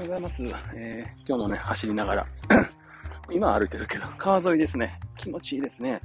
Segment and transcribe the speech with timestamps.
[0.00, 0.42] ございます。
[0.74, 2.26] えー、今日もね、走りながら
[3.30, 4.98] 今歩いてるけど、川沿いですね。
[5.18, 6.00] 気持ちいいですね。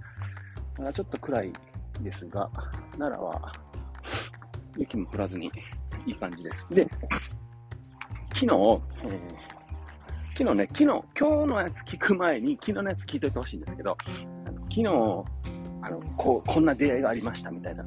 [0.77, 1.53] まだちょっと暗い
[2.01, 2.49] ですが、
[2.97, 3.53] 奈良は
[4.75, 5.49] 雪も降らずに
[6.05, 6.67] いい感じです。
[6.69, 6.85] で、
[8.33, 8.81] 昨日、えー、
[10.37, 13.95] 昨日ね、昨日、今日のやつ聞く前に、昨日のやつ聞いといてほしいんですけど、
[14.69, 17.85] 昨日、あのこう、こんな出会いがありましたみたいな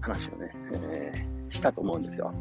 [0.00, 2.34] 話をね、えー、したと思うんですよ。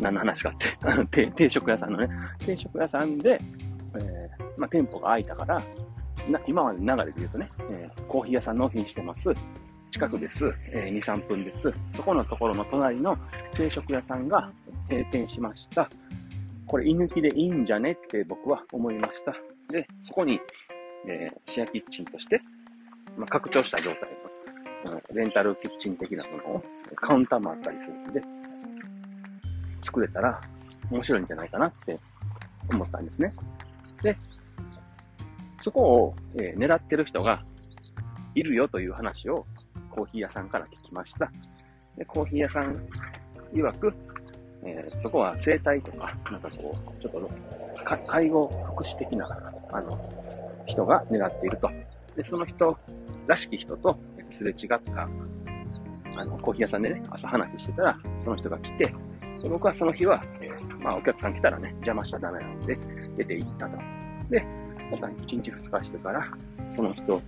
[0.00, 3.40] 何の話かっ て、定食屋さんのね、定食屋さんで、
[3.94, 5.62] えー、まあ、店舗が開いたから、
[6.28, 9.32] な今まで流れで言うとね、えー、コーヒー屋さん納品してます。
[9.90, 10.52] 近くです。
[10.70, 11.72] えー、2、3分です。
[11.92, 13.16] そこのところの隣の
[13.52, 14.50] 定食屋さんが
[14.90, 15.88] 閉店しました。
[16.66, 19.32] これ、居抜きでいいんじゃねって僕は思いました。
[19.72, 20.40] で、そこに、
[21.06, 22.40] えー、シェアキッチンとして、
[23.16, 24.10] まあ、拡張した状態
[24.84, 26.64] の、レンタルキッチン的なものを、
[26.96, 28.22] カウンターもあったりするんで、
[29.82, 30.40] 作れたら
[30.90, 31.98] 面白いんじゃないかなって
[32.72, 33.32] 思ったんですね。
[34.02, 34.16] で、
[35.58, 37.42] そこを、えー、狙ってる人が
[38.34, 39.46] いるよという話を
[39.90, 41.30] コーヒー屋さんから聞きました。
[41.96, 42.86] で、コーヒー屋さん
[43.52, 43.94] 曰く、
[44.62, 47.30] えー、そこは生態とか、なんかこう、ちょっと
[48.04, 49.26] 介護福祉的な、
[49.70, 49.98] あの、
[50.66, 51.70] 人が狙っていると。
[52.14, 52.76] で、その人
[53.26, 53.98] らしき人と
[54.30, 55.08] すれ違った、
[56.16, 58.94] あの、コーヒー屋さんでね、朝話してたら、その人が来て、
[59.42, 62.78] で僕はその日は、えー、まあお客さん来たらね、邪魔しちゃダメなので、
[63.16, 63.76] 出て行ったと。
[64.30, 64.44] で、
[64.90, 66.28] また1日2日してから、
[66.70, 67.20] その人、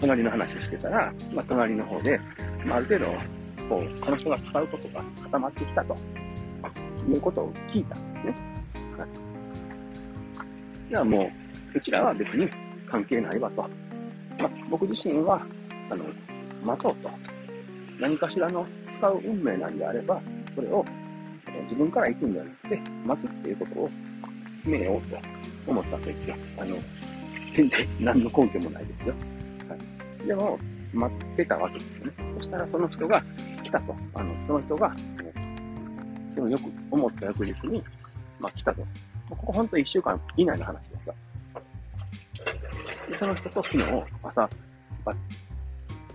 [0.00, 2.20] 隣の話してたら、まあ隣の方で、
[2.64, 3.06] まあ、ある程度、
[3.68, 5.96] こう、この人が使うことが固まってきたと、
[7.08, 8.34] いうことを聞いたんですね。
[8.98, 9.08] はい。
[10.90, 11.30] じゃあも
[11.74, 12.48] う、うちらは別に
[12.90, 13.62] 関係ないわと。
[14.38, 15.40] まあ、僕自身は、
[15.90, 16.04] あの、
[16.64, 17.10] 待とうと。
[18.00, 20.20] 何かしらの使う運命なんであれば、
[20.54, 20.84] それを
[21.64, 23.90] 自分から行くんじゃなくて、待つっていうことを
[24.64, 25.18] 決めようと
[25.66, 26.36] 思ったんですよ。
[26.58, 26.76] あの、
[27.56, 29.14] 全然何の根拠もないですよ。
[29.68, 29.76] は
[30.24, 30.26] い。
[30.26, 30.58] でも、
[30.92, 32.12] 待ってたわけですよね。
[32.38, 33.22] そしたらその人が
[33.62, 33.94] 来たと。
[34.14, 34.94] あの、その人が、
[36.34, 37.82] そのよく思った翌日に、
[38.38, 38.82] まあ来たと。
[39.30, 41.14] ここ本当1週間以内の話ですよ。
[43.08, 43.84] で、その人と昨日
[44.22, 44.48] 朝、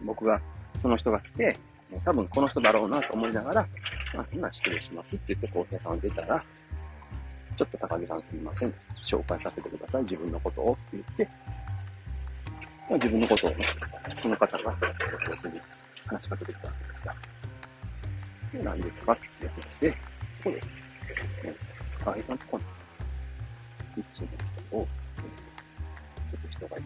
[0.06, 0.42] 僕が、
[0.82, 1.58] その人が来て、
[2.04, 3.68] 多分この人だろうなと思いながら、
[4.22, 6.44] あ、今失礼しますって言ってコーヒー屋さん出たら、
[7.58, 8.74] ちょっと高木さんすみません。
[9.04, 10.04] 紹介させてください。
[10.04, 11.30] 自分のことをって言って、
[12.90, 13.66] まあ、自分のことをね、
[14.22, 14.76] その方が
[15.28, 15.62] 僕に
[16.06, 17.14] 話しかけてきたわけですよ。
[18.54, 19.98] で、何ですかって言ってきて、
[20.38, 20.62] そこで、
[21.44, 21.56] え
[22.04, 22.64] 高木さんとこに、
[23.96, 24.32] キッチンの
[24.70, 24.88] 人を、
[26.32, 26.86] ちょっと人がいて、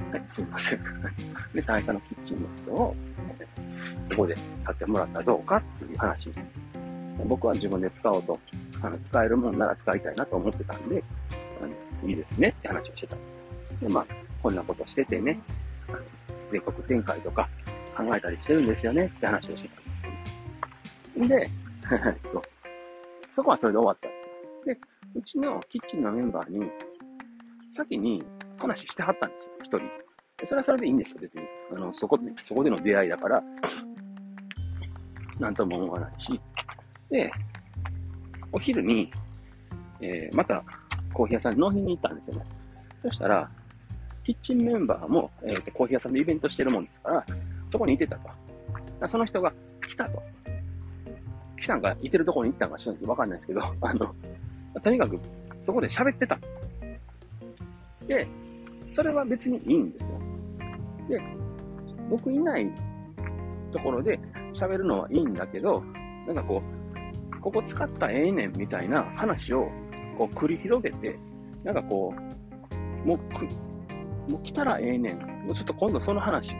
[0.11, 0.79] はい、すいません。
[1.55, 2.95] で、大佐のキッチンの人を、
[4.09, 6.33] ここで買ってもらったらどうかっていう話
[7.25, 8.39] 僕は自分で使おうと、
[8.81, 11.03] あの、使えるもんなら使いたいなと思ってたんで、
[11.61, 13.19] あのいいですねって話をしてたん。
[13.19, 13.25] で
[13.77, 13.81] す。
[13.81, 14.05] で、まあ、
[14.41, 15.39] こんなことしててね、
[16.51, 17.47] 全国展開とか
[17.95, 19.97] 考えたりしてるんですよねって話をしてたんで
[21.15, 21.27] すよ、ね。
[21.27, 21.49] で、
[23.31, 24.17] そこはそれで終わったんで
[24.63, 24.75] すよ。
[24.75, 26.69] で、うちのキッチンのメンバーに、
[27.71, 28.23] 先に
[28.61, 30.45] 話してはったんですよ、一人。
[30.45, 31.43] それはそれでいいんですよ、別に。
[31.71, 33.43] あの、そこで、そこでの出会いだから、
[35.39, 36.39] なんとも思わないし。
[37.09, 37.31] で、
[38.51, 39.11] お昼に、
[39.99, 40.63] えー、また、
[41.13, 42.45] コーヒー屋さんに納品に行ったんですよね。
[43.01, 43.49] そしたら、
[44.23, 47.25] キッチンメンバーも、えーと、コーヒー屋さんでイベントしてるもんですから、
[47.69, 49.07] そこにいてたと。
[49.07, 49.53] その人が
[49.87, 50.21] 来たと。
[51.59, 54.15] 来たんか、いてるところに行ったんか知らないわかんないですけど、あの、
[54.83, 55.19] とにかく、
[55.63, 56.39] そこで喋ってた。
[58.07, 58.27] で、
[58.85, 60.19] それは別にいいんですよ。
[61.09, 61.21] で、
[62.09, 62.71] 僕いない
[63.71, 64.19] ところで
[64.53, 65.83] 喋るのはいいんだけど、
[66.27, 66.61] なんかこ
[67.35, 69.69] う、ここ使ったらええねんみたいな話を
[70.17, 71.17] こう繰り広げて、
[71.63, 72.13] なんかこ
[73.05, 73.45] う、もうく、
[74.31, 75.45] もう来たらええねん。
[75.45, 76.55] もうちょっと今度その話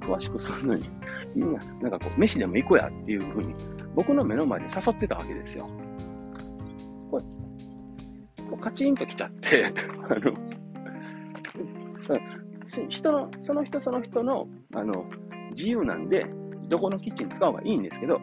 [0.00, 0.88] 詳しくするのに、
[1.34, 3.54] みんな、なんかこう、飯でも行こうやっていうふうに、
[3.94, 5.70] 僕の目の前で誘ってたわけですよ。
[7.10, 9.72] これ、カチンと来ちゃって
[10.08, 10.32] あの、
[12.88, 15.06] 人の、その人その人の、あの、
[15.50, 16.26] 自由なんで、
[16.68, 18.20] どこのキッチン使うがいいんですけど、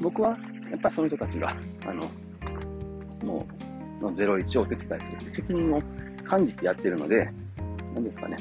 [0.00, 0.36] 僕は、
[0.70, 1.54] やっぱその人たちが、
[1.86, 2.08] あの、
[3.24, 3.46] も
[4.00, 5.82] う、の01をお手伝いする責任を
[6.24, 7.30] 感じてやってるので、
[7.94, 8.36] 何ですかね、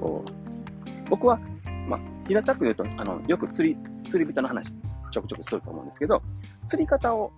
[0.00, 1.38] こう、僕は、
[1.86, 3.76] まあ、平たく言うと、あの、よく釣り、
[4.08, 4.72] 釣り人の話、
[5.10, 6.22] ちょくちょくすると思うんですけど、
[6.68, 7.32] 釣り方を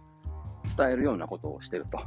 [0.76, 1.98] 伝えるようなことをしてると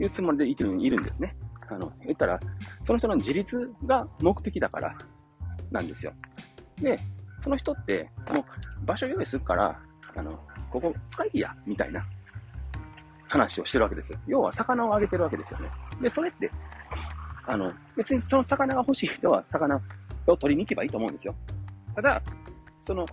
[0.00, 1.34] いうつもりでいるいるんですね。
[1.68, 2.40] あの、言ったら、
[2.84, 4.96] その人の自立が目的だから
[5.70, 6.12] なんですよ。
[6.80, 6.98] で、
[7.42, 9.78] その人って、もう場所用意するから、
[10.16, 10.38] あの、
[10.70, 12.04] ここ使いきや、みたいな
[13.28, 14.18] 話をしてるわけですよ。
[14.26, 15.68] 要は魚をあげてるわけですよね。
[16.00, 16.50] で、それって、
[17.46, 19.80] あの、別にその魚が欲しい人は魚
[20.26, 21.34] を取りに行けばいいと思うんですよ。
[21.94, 22.22] ただ、
[22.84, 23.06] その、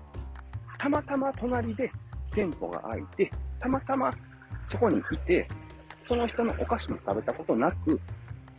[0.77, 1.91] たまたま隣で
[2.31, 4.11] 店舗が開いて、たまたま
[4.65, 5.47] そこにいて、
[6.05, 7.99] その人のお菓子も食べたことなく、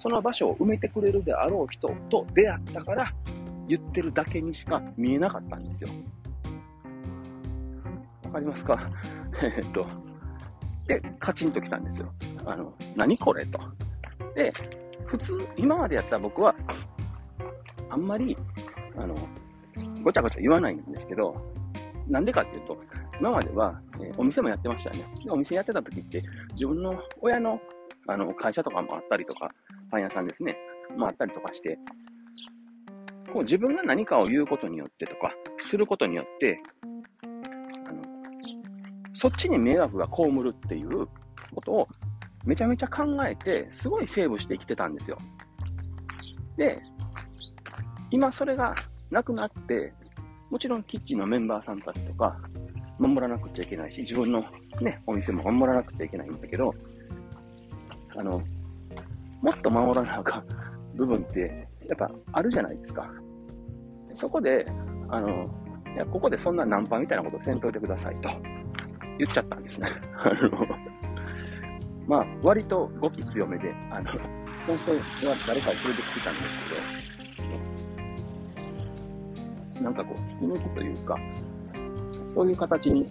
[0.00, 3.12] その場所を埋めてくれるであろう人と出会ったから、
[3.68, 5.90] 言ってるだけにしか見えなかったんですよ。
[8.24, 8.90] わかりますか？
[9.56, 9.86] えっと、
[10.86, 12.10] で、カチンと来たんですよ。
[12.46, 13.60] あの、何これと。
[14.34, 14.50] で、
[15.04, 16.54] 普通、今までやったら僕は、
[17.90, 18.34] あんまり、
[18.96, 19.14] あの、
[20.02, 21.36] ごちゃごちゃ言わないんですけど、
[22.08, 22.78] なんでかっていうと、
[23.20, 25.04] 今までは、えー、お店もやってましたよね。
[25.22, 26.22] でお店やってた時って、
[26.54, 27.60] 自分の親の
[28.06, 29.52] あの会社とかもあったりとか、
[29.90, 30.56] パン屋さんですね、
[30.96, 31.78] もあったりとかして、
[33.32, 35.32] こう自分が何かを言うことによってとか、
[35.68, 36.60] することによって、
[37.88, 38.02] あの
[39.14, 41.06] そっちに迷惑が被るっていう
[41.54, 41.88] ことを
[42.44, 45.18] めちゃめちゃ考えて、すごいセーブして生きてたんですよ。
[46.56, 46.80] で、
[48.10, 48.74] 今それが
[49.10, 49.92] なくなって、
[50.50, 52.32] もちろんキッチンのメンバーさんたちとか、
[52.98, 54.44] 守らなくちゃいけないし、自分の
[54.80, 56.74] ね、お店も守らなくちゃいけないんだけど、
[58.16, 58.42] あの、
[59.42, 60.46] もっと守らなあかん
[60.96, 63.10] 部分って、やっぱあるじゃないですか。
[64.14, 64.66] そこで、
[65.08, 65.48] あの、
[65.94, 68.28] いや、ここでそんなナンパみたいなことせんといてくださいと
[69.18, 69.88] 言っちゃったんですね。
[70.18, 70.50] あの、
[72.06, 74.10] まあ、割と語気強めで、あの、
[74.64, 74.98] その人は
[75.46, 76.74] 誰か連れてきてたんですけ
[79.80, 81.16] ど、なんかこう、引き抜きというか、
[82.28, 83.10] そういう形に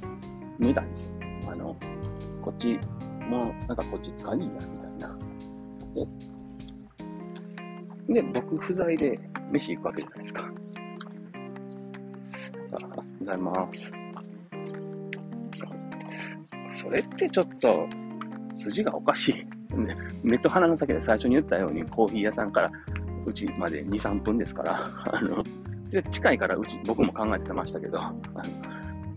[0.57, 1.09] 見えたんですよ。
[1.51, 1.75] あの、
[2.41, 2.79] こっち、
[3.27, 4.69] もう、なんかこっち使いいや、みたい。
[8.09, 9.17] で、僕不在で
[9.51, 10.43] 飯行くわけじゃないですか。
[10.43, 10.49] あ
[12.65, 13.91] りがとうございます。
[16.81, 17.87] それってちょっと、
[18.55, 19.45] 筋がおかしい。
[20.23, 22.71] 目と鼻の先で最初に言ったように、コーヒー屋さんから
[23.25, 25.43] うちまで2、3分ですから、 あの、
[26.11, 27.99] 近いからうち、僕も考えてましたけど、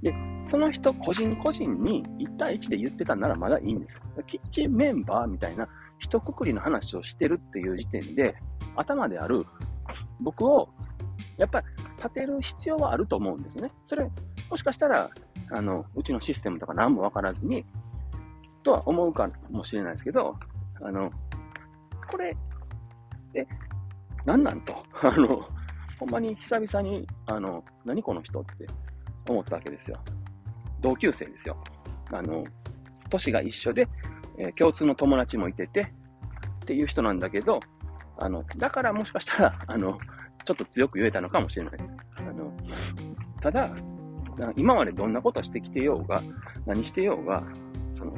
[0.02, 0.14] で、
[0.46, 4.02] その人個人個人に1対1で言ってたならまだいいんですよ。
[4.26, 5.68] キッチンメンバーみたいな
[6.02, 8.34] 一括りの話をしてるっていう時点で、
[8.76, 9.46] 頭である
[10.20, 10.68] 僕を、
[11.38, 11.66] やっぱり
[11.96, 13.70] 立てる必要はあると思うんですね。
[13.86, 14.10] それ、
[14.50, 15.10] もしかしたら、
[15.50, 17.64] あの、うちのシステムとか何もわからずに、
[18.64, 20.36] とは思うかもしれないですけど、
[20.82, 21.10] あの、
[22.10, 22.36] これ、
[23.34, 23.46] え、
[24.24, 25.48] なんなんと、あの、
[26.00, 28.66] ほんまに久々に、あの、何この人って
[29.28, 29.98] 思ったわけですよ。
[30.80, 31.56] 同級生ですよ。
[32.10, 32.44] あの、
[33.08, 33.88] 年が一緒で、
[34.38, 35.92] えー、共通の友達もいてて、
[36.62, 37.60] っていう人なんだけど、
[38.18, 39.98] あの、だからもしかしたら、あの、
[40.44, 41.74] ちょっと強く言えたのかもしれない。
[42.18, 42.52] あの、
[43.40, 43.74] ただ、
[44.56, 46.22] 今までどんなことしてきてようが、
[46.66, 47.42] 何してようが、
[47.92, 48.12] その、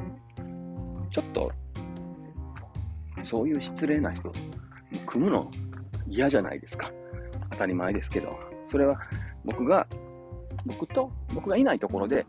[1.11, 1.51] ちょっと、
[3.23, 4.31] そういう失礼な人、
[5.05, 5.51] 組むの
[6.07, 6.91] 嫌じゃないですか。
[7.51, 8.97] 当たり前ですけど、それは
[9.43, 9.87] 僕が、
[10.65, 12.25] 僕と、僕がいないところで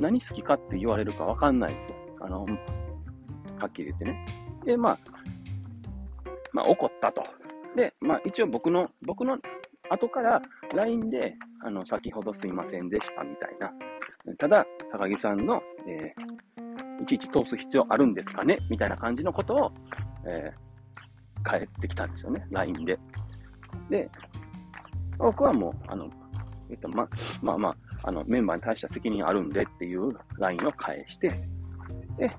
[0.00, 1.96] 何好きかって言われるかわかんないですよ。
[2.20, 2.46] あの、
[3.58, 4.26] はっきり言ってね。
[4.64, 4.98] で、まあ、
[6.52, 7.22] まあ、怒ったと。
[7.76, 9.38] で、まあ、一応僕の、僕の
[9.90, 10.42] 後から
[10.74, 13.72] LINE で、あの、先ほどすいませんでしたみたいな。
[14.38, 18.58] ただ、高木さんの、えー、いちいち通す必要あるんですかね？
[18.70, 19.72] みたいな感じのことを、
[20.26, 22.46] えー、返ってきたんですよね。
[22.50, 22.98] LINE で。
[23.90, 24.10] で、
[25.18, 26.10] 僕はもう、あの、
[26.70, 27.08] えっと、ま、
[27.42, 27.76] まあまあ、
[28.08, 31.28] あの、メンバーに対して責任あるんでっていう LINE を返して、
[32.18, 32.34] で、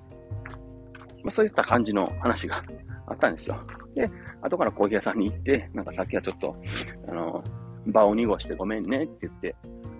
[1.27, 2.63] まあ、そういった感じの話が
[3.05, 3.57] あったんですよ。
[3.95, 4.09] で、
[4.41, 6.55] 後からコーヒー屋さんに行って、なんかさっきはちょっと、
[7.05, 7.43] あの、
[7.85, 9.53] 場を濁してごめんねって言って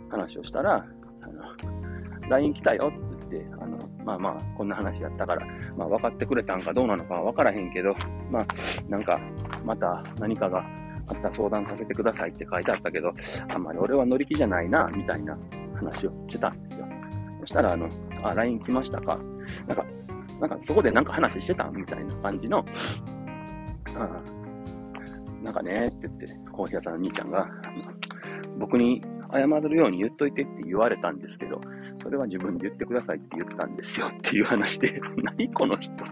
[0.09, 0.85] 話をしたら、
[1.21, 5.45] あの、LINE 来たよって言って、あの、まあまあ、こんな話やったから、
[5.77, 7.93] まあ分かってくれたんかどうなのかは分からへんけど、
[8.31, 8.45] まあ、
[8.87, 9.19] なんか、
[9.65, 10.59] また何かが
[11.09, 13.11] あったら相談させてくださいって書いてあったけど、
[13.53, 15.37] あんまり俺は乗り気じゃないな、みたいな
[15.75, 16.87] 話をしてたんですよ。
[17.41, 17.89] そしたら、あの、
[18.23, 19.19] あ、LINE 来ましたか？
[19.67, 19.85] なんか、
[20.39, 22.65] なんかそこでなんか話してたみたいな感じの、
[23.95, 24.21] あ
[25.41, 27.49] なんかね、って言って、コーヒー屋さんの兄ちゃんが、
[28.57, 29.01] 僕に
[29.31, 31.61] 謝るように言っといてって言われたんですけど、
[32.01, 36.03] それは自分で言ってくださいって言ったんですよっていう話で、 何この人と、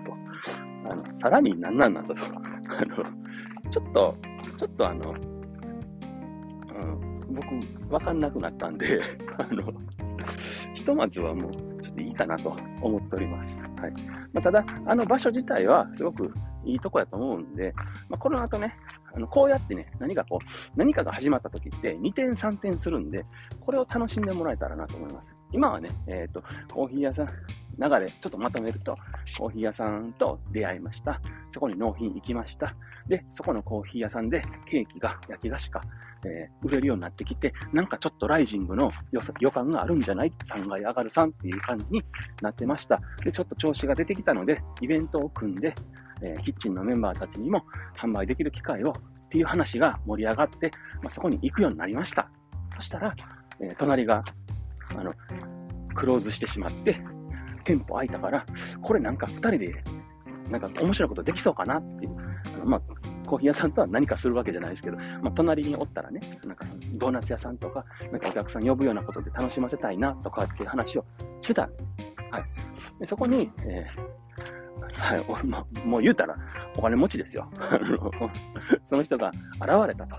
[0.89, 3.03] あの、さらに何なんだと、 あの、
[3.69, 4.17] ちょっと、
[4.57, 5.15] ちょっとあの、う
[7.31, 9.01] ん、僕、わかんなくなったんで、
[9.37, 9.73] あの、
[10.73, 11.51] ひとまずはもう、
[11.81, 12.55] ちょっといいかなと。
[12.81, 13.57] 思っております。
[13.57, 13.91] はい。
[14.33, 16.33] まあ、ただ、あの場所自体はすごく
[16.65, 17.73] いいとこやと思うんで、
[18.09, 18.75] まあ、この後ね、
[19.13, 23.25] あの、こうやってね、何かこう、何かが始まった時って2点3点するんで、
[23.61, 25.27] これを楽しんでもらえたらなと思います。
[25.51, 27.27] 今はね、えっ、ー、と、コーヒー屋さん、
[27.77, 28.97] 流れ、ちょっとまとめると、
[29.37, 31.19] コーヒー屋さんと出会いました。
[31.53, 32.75] そこに納品行きました。
[33.07, 35.81] で、そこのコーヒー屋さんでケーキが、焼き菓子か、
[36.25, 42.03] えー、売れるようになってきて、なんかちょっとライジングの予感があるんじゃない ?3 階上がる3っていう感じに
[42.41, 43.01] なってました。
[43.23, 45.73] で、ちょっと調子が出てきたので、イベントを組んで、
[46.21, 47.65] えー、キッチンのメンバーたちにも
[47.97, 48.93] 販売できる機会をっ
[49.29, 52.29] ていう話が盛り上がって、まあ、そこに行くようになりました。
[52.75, 53.15] そしたら、
[53.59, 54.23] えー、隣が、
[54.89, 55.13] あの、
[55.93, 56.99] クローズしてしまって、
[57.65, 58.45] 店舗開いたから、
[58.81, 59.83] これなんか2人で、
[60.49, 62.15] なんか面白いことできそうかなっていう。
[62.53, 62.81] あのまあ、
[63.27, 71.05] コーヒー屋さんとは何かするわけじゃないですけど、まあ、隣におったらね、なんかドーナツ屋さんとか、なんかお客さん呼ぶようなことで楽しませたいなとかっていう話を
[71.41, 71.63] してた。
[72.31, 72.43] はい。
[72.99, 76.37] でそこに、えー、はい、まもう言うたら
[76.77, 77.49] お金持ちですよ。
[78.87, 80.15] その人が現れたと。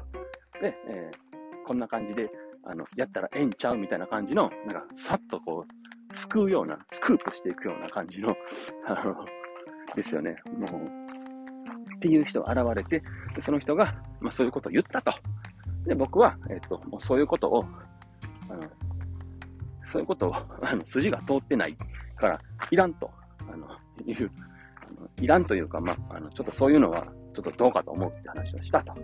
[0.60, 2.30] で、えー、こんな感じで、
[2.64, 5.85] あの、やったらええんちゃうみたいな感じの、なんか、さっとこう、
[6.16, 8.36] すくうような、スクープしていくような感じの、
[8.86, 9.24] あの、
[9.94, 10.36] ですよね。
[10.58, 13.02] もう、っていう人が現れて、
[13.34, 15.12] でその人が、まあ、そういうことを言ったと。
[15.86, 17.64] で、僕は、えっ、と、もうそういうことを、
[18.48, 18.62] あの、
[19.92, 21.76] そういうことを、あの、筋が通ってない
[22.16, 23.10] から、いらんと、
[23.50, 23.68] あの、
[24.04, 24.30] いう、
[24.98, 28.94] あのいらんというか、まあ、あの、ちょっとそういうのは、ちょっとどうかと思うって話をしたと。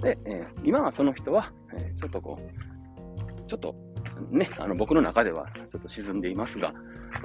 [0.00, 3.74] で、えー、今はその人は、えー、ちょっとこう、ちょっと、
[4.30, 6.72] ね、あの、僕の中ではちょっと沈んでいますが、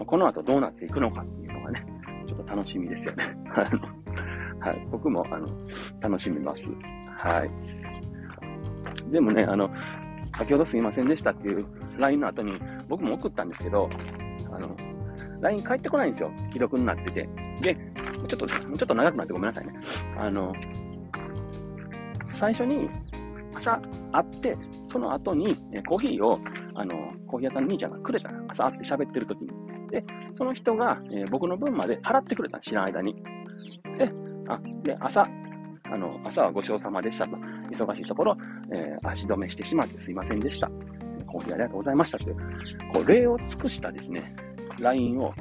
[0.05, 1.85] この後どうなっていくのかっていうのがね、
[2.27, 3.35] ちょっと楽しみですよね。
[4.59, 4.87] はい。
[4.91, 5.47] 僕も、あの、
[6.01, 6.71] 楽しみます。
[7.17, 9.11] はい。
[9.11, 9.69] でもね、あの、
[10.37, 11.65] 先ほどすいませんでしたっていう
[11.97, 12.59] LINE の後に
[12.89, 13.89] 僕も送ったんですけど、
[14.51, 14.75] あの、
[15.41, 16.31] LINE 返ってこないんですよ。
[16.49, 17.29] 既読になってて。
[17.61, 17.75] で、
[18.27, 19.73] ちょっと、ちょっと長くなってごめんなさいね。
[20.17, 20.53] あの、
[22.31, 22.89] 最初に
[23.53, 23.79] 朝
[24.11, 26.39] 会って、その後に、えコーヒーを、
[26.75, 29.49] あの、コーヒー屋さんの兄ちゃんがくれた朝会って喋ってる時に。
[29.89, 30.03] で、
[30.33, 33.15] その人が、えー、僕の分まで払ってくれた知らん間に。
[33.97, 34.11] で、
[34.47, 35.25] あ、で、朝、
[35.83, 37.37] あの、朝はごちそうさまでしたと。
[37.71, 38.37] 忙しいところ、
[38.73, 40.69] えー、足止めしてしまってすいませんでした。
[41.27, 42.35] コーヒーありがとうございましたという、
[42.93, 44.35] こう、礼を尽くしたですね、
[44.79, 45.33] LINE を、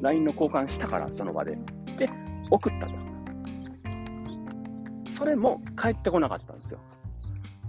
[0.00, 1.58] LINE の交換したから、その場で。
[1.98, 2.08] で、
[2.50, 2.92] 送ったと。
[5.10, 6.78] それも返ってこなかったんですよ。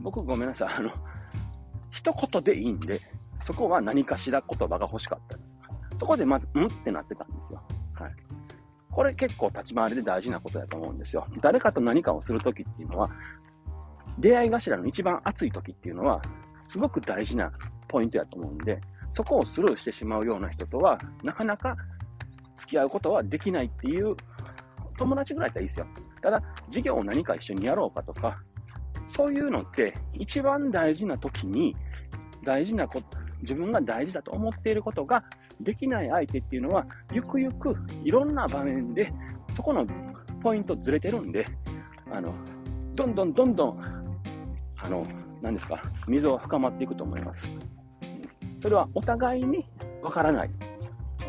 [0.02, 0.70] 僕ごめんなさい。
[0.78, 0.92] あの、
[1.98, 3.02] 一言でいいんで、
[3.44, 5.56] そこは何かしら言葉が欲しかったです。
[5.98, 7.64] そこでまず、んってなってたんですよ。
[7.96, 8.12] はい。
[8.92, 11.26] これ結構立ち回りで大事なことだと思うんですよ。
[11.42, 13.10] 誰かと何かをするときっていうのは、
[14.20, 16.22] 出会い頭の一番熱いときっていうのは、
[16.68, 17.52] すごく大事な
[17.88, 21.76] ポイントやと思うんで、そこをスルーしてしまうような人とは、なかなか
[22.58, 24.16] 付き合うことはできないっていう
[25.00, 25.88] 友達ぐらいだったらいいですよ。
[26.22, 28.40] ただ、授業を何か一緒にやろうかとか、
[29.16, 31.76] そういうのって一番大事な時に
[32.48, 35.22] 大事なこと、自分が大事だと思っていることが
[35.60, 37.76] できない相手っていうのは、ゆくゆく
[38.06, 39.12] いろんな場面で
[39.54, 39.86] そこの
[40.42, 41.44] ポイントずれてるんで、
[42.10, 42.34] あの、
[42.96, 43.80] どんどんどんどん、
[44.78, 45.06] あの、
[45.42, 47.44] 何ですか、溝は深まっていくと思います。
[48.62, 49.70] それはお互いに
[50.02, 50.50] わからない。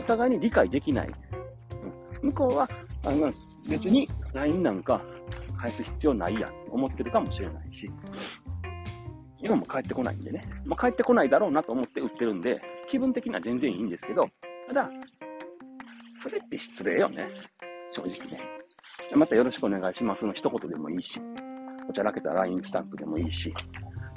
[0.00, 1.10] お互いに理解できない。
[2.22, 2.68] 向こうは
[3.04, 3.32] あの
[3.68, 5.00] 別に LINE なんか
[5.58, 7.90] 返す必要ないやって思ってるかもしれないし、
[9.40, 14.28] 今も帰ってこないんでね、まあ、帰ってこないだろうなと思って売ってるんで、気分的には全然いいんですけど、
[14.66, 14.90] ただ、
[16.22, 17.28] それって失礼よね。
[17.92, 18.40] 正直ね。
[19.14, 21.20] またよろしくお願いしますの一言でもいいし、
[21.88, 23.54] おちゃらけた LINE スタンプでもいいし、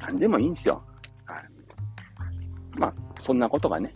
[0.02, 0.84] 何でもいいんですよ。
[1.26, 1.44] はい。
[2.78, 3.94] まあ、そんなことがね、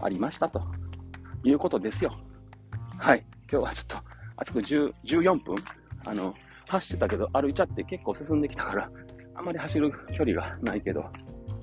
[0.00, 0.62] ありましたと
[1.44, 2.18] いうことですよ。
[2.98, 3.24] はい。
[3.50, 5.54] 今日はちょっと、あそこ14分
[6.04, 6.34] あの、
[6.68, 8.90] 走ってたけど歩いちゃって結構進んできたから、
[9.40, 11.12] あまり走る距離がないけど、はい。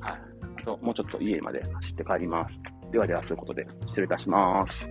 [0.01, 2.59] あと、もうちょっと家まで走って帰ります。
[2.91, 4.87] ではでは、そういうことで失礼いたします。